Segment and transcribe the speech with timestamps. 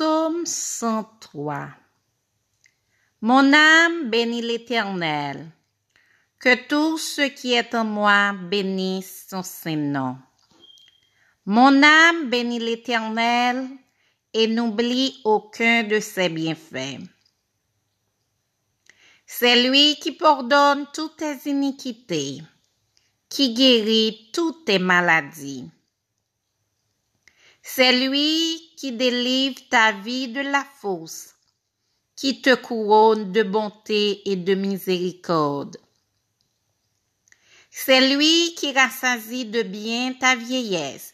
[0.00, 1.68] Psaume 103
[3.20, 5.52] Mon âme bénit l'Éternel.
[6.38, 10.16] Que tout ce qui est en moi bénisse son Saint-Nom.
[11.44, 13.68] Mon âme bénit l'Éternel
[14.32, 17.02] et n'oublie aucun de ses bienfaits.
[19.26, 22.40] C'est lui qui pardonne toutes tes iniquités,
[23.28, 25.68] qui guérit toutes tes maladies.
[27.62, 31.34] C'est lui qui délivre ta vie de la fausse,
[32.16, 35.76] qui te couronne de bonté et de miséricorde.
[37.70, 41.12] C'est lui qui rassasie de bien ta vieillesse,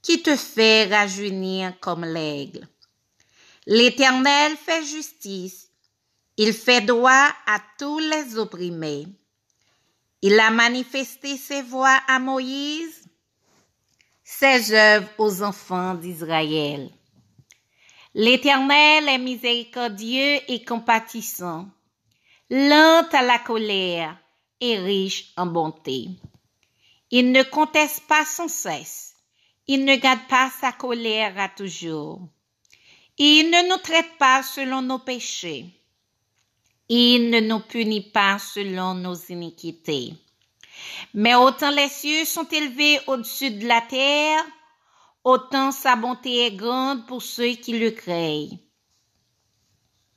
[0.00, 2.68] qui te fait rajeunir comme l'aigle.
[3.66, 5.72] L'Éternel fait justice,
[6.36, 9.08] il fait droit à tous les opprimés.
[10.22, 13.05] Il a manifesté ses voix à Moïse,
[14.28, 16.90] ses œuvres aux enfants d'Israël.
[18.12, 21.68] L'Éternel est miséricordieux et compatissant,
[22.50, 24.18] lent à la colère
[24.60, 26.08] et riche en bonté.
[27.12, 29.14] Il ne conteste pas sans cesse,
[29.68, 32.20] il ne garde pas sa colère à toujours.
[33.18, 35.66] Il ne nous traite pas selon nos péchés.
[36.88, 40.14] Il ne nous punit pas selon nos iniquités.
[41.14, 44.44] Mais autant les cieux sont élevés au-dessus de la terre,
[45.24, 48.50] autant sa bonté est grande pour ceux qui le créent.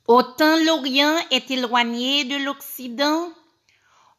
[0.06, 3.28] Autant l'Orient est éloigné de l'Occident,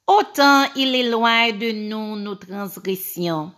[0.07, 3.53] autant il éloigne de nous nos transgressions.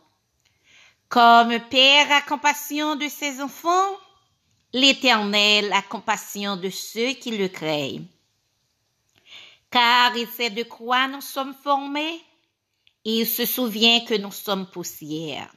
[1.10, 3.98] Comme Père a compassion de ses enfants,
[4.74, 8.02] l'Éternel a compassion de ceux qui le créent.
[9.70, 12.20] Car il sait de quoi nous sommes formés,
[13.06, 15.52] il se souvient que nous sommes poussière.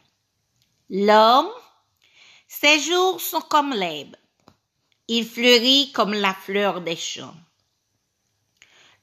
[0.91, 1.51] L'homme,
[2.49, 4.17] ses jours sont comme l'herbe.
[5.09, 7.37] Il fleurit comme la fleur des champs.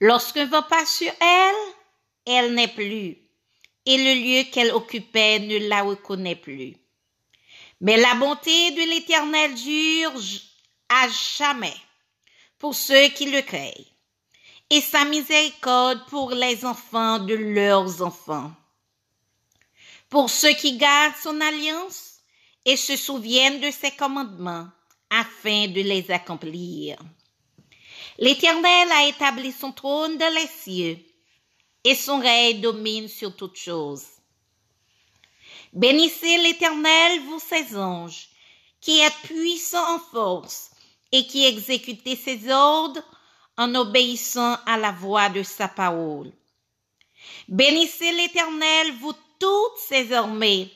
[0.02, 1.74] Lorsqu'un vent passe sur elle,
[2.26, 3.18] elle n'est plus,
[3.86, 6.76] et le lieu qu'elle occupait ne la reconnaît plus.
[7.80, 10.14] Mais la bonté de l'Éternel dure
[10.90, 11.76] à jamais
[12.60, 13.93] pour ceux qui le créent
[14.70, 18.52] et sa miséricorde pour les enfants de leurs enfants.
[20.10, 22.20] Pour ceux qui gardent son alliance
[22.66, 24.68] et se souviennent de ses commandements
[25.10, 26.98] afin de les accomplir.
[28.18, 30.98] L'Éternel a établi son trône dans les cieux
[31.84, 34.06] et son règne domine sur toutes choses.
[35.74, 38.30] Bénissez l'Éternel, vous ses anges,
[38.80, 40.72] qui êtes puissants en force
[41.12, 43.04] et qui exécutez ses ordres
[43.58, 46.32] en obéissant à la voix de sa parole.
[47.48, 50.72] Bénissez l'Éternel, vous toutes ses armées,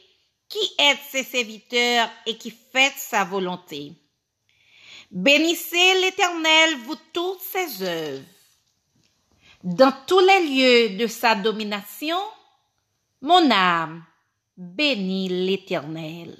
[0.49, 3.93] qui êtes ses serviteurs et qui faites sa volonté.
[5.11, 8.25] Bénissez l'Éternel, vous toutes ses œuvres.
[9.63, 12.19] Dans tous les lieux de sa domination,
[13.21, 14.05] mon âme
[14.55, 16.37] bénit l'Éternel.